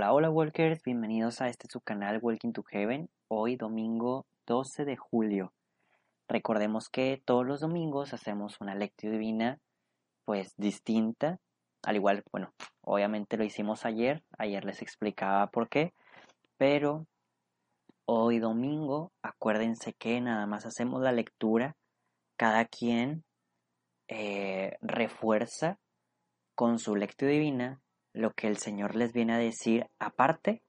Hola, 0.00 0.14
hola 0.14 0.30
Walkers, 0.30 0.82
bienvenidos 0.82 1.42
a 1.42 1.48
este 1.50 1.68
su 1.68 1.82
canal 1.82 2.20
Walking 2.22 2.52
to 2.52 2.62
Heaven. 2.62 3.10
Hoy 3.28 3.56
domingo 3.56 4.24
12 4.46 4.86
de 4.86 4.96
julio. 4.96 5.52
Recordemos 6.26 6.88
que 6.88 7.20
todos 7.22 7.46
los 7.46 7.60
domingos 7.60 8.14
hacemos 8.14 8.62
una 8.62 8.74
lectura 8.74 9.12
divina 9.12 9.58
pues 10.24 10.54
distinta. 10.56 11.38
Al 11.82 11.96
igual, 11.96 12.24
bueno, 12.32 12.54
obviamente 12.80 13.36
lo 13.36 13.44
hicimos 13.44 13.84
ayer, 13.84 14.22
ayer 14.38 14.64
les 14.64 14.80
explicaba 14.80 15.48
por 15.48 15.68
qué, 15.68 15.92
pero 16.56 17.06
hoy 18.06 18.38
domingo 18.38 19.12
acuérdense 19.20 19.92
que 19.92 20.18
nada 20.22 20.46
más 20.46 20.64
hacemos 20.64 21.02
la 21.02 21.12
lectura, 21.12 21.76
cada 22.38 22.64
quien 22.64 23.22
eh, 24.08 24.78
refuerza 24.80 25.78
con 26.54 26.78
su 26.78 26.96
lectura 26.96 27.32
divina 27.32 27.82
lo 28.12 28.32
que 28.32 28.46
el 28.46 28.56
Señor 28.56 28.96
les 28.96 29.12
viene 29.12 29.34
a 29.34 29.38
decir 29.38 29.86
aparte 29.98 30.62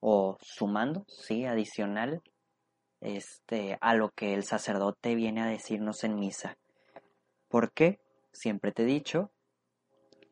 o 0.00 0.36
sumando, 0.40 1.04
sí, 1.08 1.44
adicional 1.44 2.22
este, 3.00 3.78
a 3.80 3.94
lo 3.94 4.10
que 4.10 4.34
el 4.34 4.44
sacerdote 4.44 5.14
viene 5.14 5.42
a 5.42 5.46
decirnos 5.46 6.04
en 6.04 6.16
misa. 6.16 6.56
Porque 7.48 8.00
siempre 8.32 8.72
te 8.72 8.82
he 8.82 8.86
dicho 8.86 9.30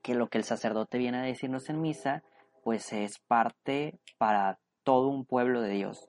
que 0.03 0.15
lo 0.15 0.29
que 0.29 0.39
el 0.39 0.45
sacerdote 0.45 0.99
viene 0.99 1.19
a 1.19 1.23
decirnos 1.23 1.69
en 1.69 1.81
misa, 1.81 2.23
pues 2.63 2.93
es 2.93 3.19
parte 3.21 3.99
para 4.19 4.59
todo 4.83 5.09
un 5.09 5.25
pueblo 5.25 5.61
de 5.61 5.71
Dios. 5.71 6.09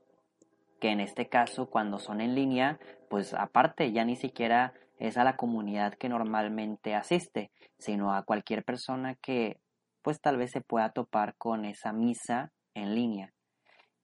Que 0.80 0.90
en 0.90 1.00
este 1.00 1.30
caso, 1.30 1.70
cuando 1.70 2.00
son 2.00 2.20
en 2.20 2.36
línea, 2.36 2.80
pues 3.10 3.34
aparte 3.34 3.92
ya 3.92 4.04
ni 4.04 4.16
siquiera 4.16 4.74
es 5.00 5.18
a 5.18 5.24
la 5.24 5.38
comunidad 5.38 5.94
que 5.94 6.10
normalmente 6.10 6.96
asiste, 6.96 7.52
sino 7.78 8.14
a 8.14 8.24
cualquier 8.24 8.64
persona 8.64 9.16
que 9.16 9.60
pues 10.06 10.22
tal 10.22 10.38
vez 10.38 10.52
se 10.52 10.62
pueda 10.62 10.94
topar 10.94 11.36
con 11.38 11.66
esa 11.66 11.92
misa 11.92 12.54
en 12.74 12.96
línea. 12.96 13.34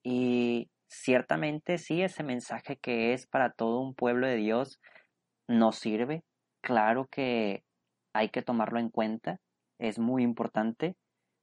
Y 0.03 0.69
Ciertamente 0.93 1.77
sí, 1.77 2.01
ese 2.01 2.21
mensaje 2.21 2.75
que 2.75 3.13
es 3.13 3.25
para 3.25 3.53
todo 3.53 3.79
un 3.79 3.95
pueblo 3.95 4.27
de 4.27 4.35
Dios 4.35 4.81
nos 5.47 5.77
sirve. 5.77 6.21
Claro 6.59 7.07
que 7.09 7.63
hay 8.11 8.27
que 8.27 8.41
tomarlo 8.41 8.77
en 8.77 8.89
cuenta, 8.89 9.39
es 9.79 9.99
muy 9.99 10.21
importante, 10.21 10.97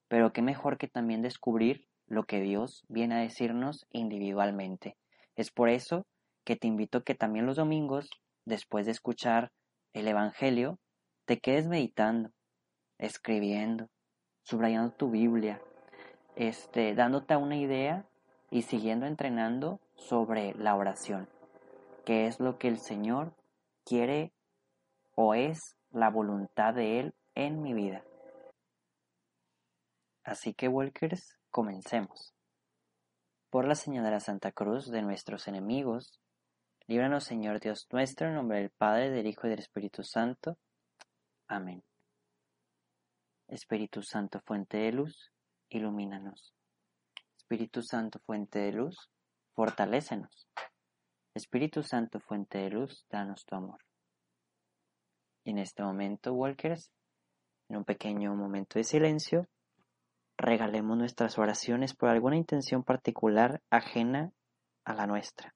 pero 0.06 0.34
qué 0.34 0.42
mejor 0.42 0.76
que 0.76 0.86
también 0.86 1.22
descubrir 1.22 1.88
lo 2.06 2.24
que 2.24 2.42
Dios 2.42 2.84
viene 2.88 3.14
a 3.14 3.20
decirnos 3.20 3.86
individualmente. 3.90 4.98
Es 5.34 5.50
por 5.50 5.70
eso 5.70 6.06
que 6.44 6.56
te 6.56 6.66
invito 6.66 7.02
que 7.02 7.14
también 7.14 7.46
los 7.46 7.56
domingos, 7.56 8.10
después 8.44 8.84
de 8.84 8.92
escuchar 8.92 9.50
el 9.94 10.08
Evangelio, 10.08 10.78
te 11.24 11.38
quedes 11.38 11.68
meditando, 11.68 12.32
escribiendo, 12.98 13.88
subrayando 14.48 14.90
tu 14.92 15.10
Biblia, 15.10 15.60
este, 16.34 16.94
dándote 16.94 17.36
una 17.36 17.56
idea 17.56 18.06
y 18.50 18.62
siguiendo 18.62 19.04
entrenando 19.04 19.78
sobre 19.94 20.54
la 20.54 20.74
oración, 20.74 21.28
que 22.06 22.26
es 22.26 22.40
lo 22.40 22.56
que 22.56 22.68
el 22.68 22.78
Señor 22.78 23.34
quiere 23.84 24.32
o 25.14 25.34
es 25.34 25.76
la 25.90 26.08
voluntad 26.08 26.72
de 26.72 26.98
Él 26.98 27.14
en 27.34 27.60
mi 27.62 27.74
vida. 27.74 28.02
Así 30.24 30.54
que, 30.54 30.68
Walkers, 30.68 31.36
comencemos. 31.50 32.32
Por 33.50 33.66
la 33.66 33.74
señal 33.74 34.04
de 34.04 34.12
la 34.12 34.20
Santa 34.20 34.50
Cruz 34.52 34.90
de 34.90 35.02
nuestros 35.02 35.46
enemigos, 35.46 36.20
líbranos, 36.86 37.24
Señor 37.24 37.60
Dios 37.60 37.86
nuestro, 37.92 38.28
en 38.28 38.34
nombre 38.34 38.60
del 38.60 38.70
Padre, 38.70 39.10
del 39.10 39.26
Hijo 39.26 39.46
y 39.46 39.50
del 39.50 39.58
Espíritu 39.58 40.02
Santo. 40.04 40.56
Amén. 41.48 41.87
Espíritu 43.48 44.02
Santo, 44.02 44.40
fuente 44.40 44.76
de 44.76 44.92
luz, 44.92 45.32
ilumínanos. 45.70 46.54
Espíritu 47.38 47.82
Santo, 47.82 48.20
fuente 48.26 48.58
de 48.58 48.72
luz, 48.72 49.10
fortalécenos. 49.54 50.46
Espíritu 51.34 51.82
Santo, 51.82 52.20
fuente 52.20 52.58
de 52.58 52.70
luz, 52.70 53.06
danos 53.10 53.46
tu 53.46 53.56
amor. 53.56 53.78
Y 55.44 55.50
en 55.50 55.58
este 55.58 55.82
momento, 55.82 56.34
Walkers, 56.34 56.90
en 57.70 57.78
un 57.78 57.84
pequeño 57.84 58.34
momento 58.34 58.78
de 58.78 58.84
silencio, 58.84 59.48
regalemos 60.36 60.98
nuestras 60.98 61.38
oraciones 61.38 61.94
por 61.94 62.10
alguna 62.10 62.36
intención 62.36 62.84
particular 62.84 63.62
ajena 63.70 64.30
a 64.84 64.92
la 64.92 65.06
nuestra. 65.06 65.54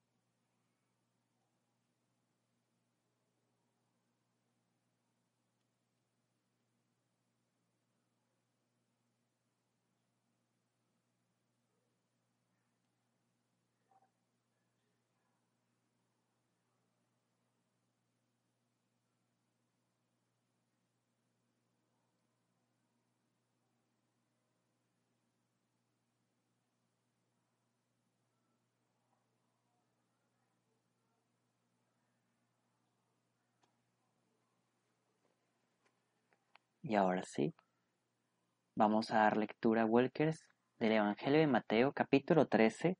Y 36.85 36.95
ahora 36.95 37.23
sí, 37.23 37.55
vamos 38.75 39.11
a 39.11 39.19
dar 39.19 39.37
lectura, 39.37 39.85
Walkers, 39.85 40.43
del 40.79 40.91
Evangelio 40.91 41.39
de 41.39 41.47
Mateo 41.47 41.93
capítulo 41.93 42.47
13, 42.47 42.97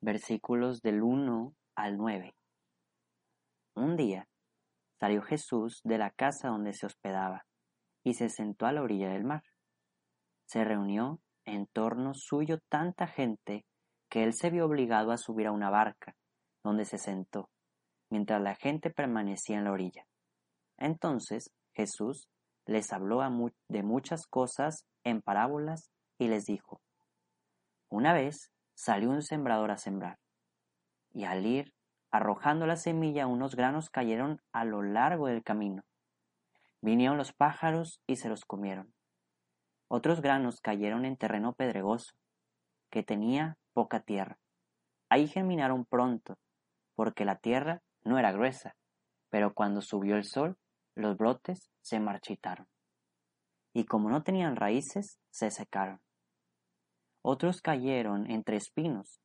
versículos 0.00 0.82
del 0.82 1.00
1 1.00 1.54
al 1.76 1.96
9. 1.96 2.34
Un 3.76 3.96
día 3.96 4.26
salió 4.98 5.22
Jesús 5.22 5.80
de 5.84 5.98
la 5.98 6.10
casa 6.10 6.48
donde 6.48 6.72
se 6.72 6.86
hospedaba 6.86 7.46
y 8.02 8.14
se 8.14 8.28
sentó 8.28 8.66
a 8.66 8.72
la 8.72 8.82
orilla 8.82 9.10
del 9.10 9.22
mar. 9.22 9.44
Se 10.46 10.64
reunió 10.64 11.20
en 11.44 11.68
torno 11.68 12.14
suyo 12.14 12.58
tanta 12.68 13.06
gente 13.06 13.64
que 14.10 14.24
él 14.24 14.32
se 14.32 14.50
vio 14.50 14.66
obligado 14.66 15.12
a 15.12 15.18
subir 15.18 15.46
a 15.46 15.52
una 15.52 15.70
barca, 15.70 16.16
donde 16.64 16.84
se 16.84 16.98
sentó, 16.98 17.48
mientras 18.10 18.42
la 18.42 18.56
gente 18.56 18.90
permanecía 18.90 19.58
en 19.58 19.64
la 19.64 19.72
orilla. 19.72 20.04
Entonces 20.78 21.52
Jesús 21.74 22.28
les 22.66 22.92
habló 22.92 23.20
de 23.68 23.82
muchas 23.82 24.26
cosas 24.26 24.86
en 25.04 25.20
parábolas 25.22 25.90
y 26.18 26.28
les 26.28 26.46
dijo, 26.46 26.80
Una 27.88 28.12
vez 28.12 28.50
salió 28.74 29.10
un 29.10 29.22
sembrador 29.22 29.70
a 29.70 29.76
sembrar, 29.76 30.18
y 31.12 31.24
al 31.24 31.46
ir 31.46 31.72
arrojando 32.10 32.66
la 32.66 32.76
semilla 32.76 33.26
unos 33.26 33.56
granos 33.56 33.90
cayeron 33.90 34.40
a 34.52 34.64
lo 34.64 34.82
largo 34.82 35.26
del 35.26 35.42
camino. 35.42 35.82
Vinieron 36.80 37.16
los 37.16 37.32
pájaros 37.32 38.00
y 38.06 38.16
se 38.16 38.28
los 38.28 38.44
comieron. 38.44 38.94
Otros 39.88 40.20
granos 40.20 40.60
cayeron 40.60 41.04
en 41.04 41.16
terreno 41.16 41.52
pedregoso, 41.54 42.14
que 42.90 43.02
tenía 43.02 43.56
poca 43.72 44.00
tierra. 44.00 44.38
Ahí 45.08 45.26
germinaron 45.26 45.84
pronto, 45.84 46.38
porque 46.94 47.24
la 47.24 47.36
tierra 47.36 47.82
no 48.02 48.18
era 48.18 48.32
gruesa, 48.32 48.76
pero 49.30 49.52
cuando 49.52 49.80
subió 49.80 50.16
el 50.16 50.24
sol 50.24 50.56
los 50.94 51.16
brotes 51.16 51.70
se 51.80 52.00
marchitaron, 52.00 52.68
y 53.72 53.84
como 53.84 54.10
no 54.10 54.22
tenían 54.22 54.56
raíces, 54.56 55.18
se 55.30 55.50
secaron. 55.50 56.00
Otros 57.22 57.60
cayeron 57.60 58.30
entre 58.30 58.56
espinos, 58.56 59.20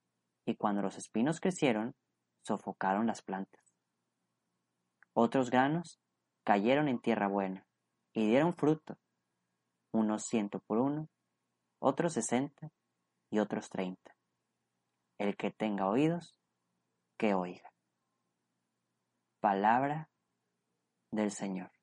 y 0.45 0.55
cuando 0.55 0.81
los 0.81 0.97
espinos 0.97 1.39
crecieron, 1.39 1.95
sofocaron 2.43 3.05
las 3.07 3.21
plantas. 3.21 3.75
Otros 5.13 5.49
granos 5.49 5.99
cayeron 6.43 6.87
en 6.87 6.99
tierra 6.99 7.27
buena, 7.27 7.67
y 8.13 8.27
dieron 8.27 8.55
fruto, 8.55 8.97
unos 9.91 10.25
ciento 10.25 10.59
por 10.61 10.79
uno, 10.79 11.09
otros 11.79 12.13
sesenta 12.13 12.71
y 13.29 13.39
otros 13.39 13.69
treinta. 13.69 14.15
El 15.19 15.35
que 15.35 15.51
tenga 15.51 15.87
oídos, 15.87 16.35
que 17.17 17.33
oiga. 17.33 17.71
Palabra 19.41 20.09
del 21.11 21.31
Señor. 21.31 21.78